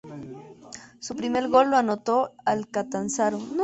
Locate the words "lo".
1.69-1.77